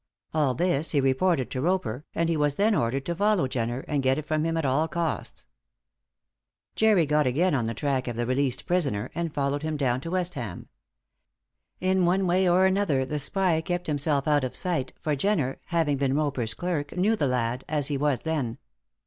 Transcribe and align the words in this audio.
All 0.33 0.55
this 0.55 0.93
he 0.93 0.99
reported 0.99 1.51
to 1.51 1.61
Roper, 1.61 2.05
and 2.15 2.27
he 2.27 2.35
was 2.35 2.55
then 2.55 2.73
ordered 2.73 3.05
to 3.05 3.15
follow 3.15 3.47
Jenner, 3.47 3.85
and 3.87 4.01
get 4.01 4.17
it 4.17 4.25
from 4.25 4.43
him 4.45 4.57
at 4.57 4.65
all 4.65 4.87
costs. 4.87 5.45
Jerry 6.75 7.05
got 7.05 7.27
again 7.27 7.53
on 7.53 7.65
the 7.65 7.75
track 7.75 8.07
of 8.07 8.15
the 8.15 8.25
released 8.25 8.65
prisoner, 8.65 9.11
and 9.13 9.31
followed 9.31 9.61
him 9.61 9.77
down 9.77 10.01
to 10.01 10.09
Westham. 10.09 10.69
In 11.79 12.03
one 12.03 12.25
way 12.25 12.49
or 12.49 12.65
another 12.65 13.05
the 13.05 13.19
spy 13.19 13.61
kept 13.61 13.85
himself 13.85 14.27
out 14.27 14.43
of 14.43 14.55
sight, 14.55 14.91
for 14.99 15.15
Jenner, 15.15 15.59
having 15.65 15.97
been 15.97 16.15
Roper's 16.15 16.55
clerk, 16.55 16.97
knew 16.97 17.15
the 17.15 17.27
lad 17.27 17.63
as 17.69 17.85
he 17.89 17.97
then 17.97 18.47
was. 18.53 18.57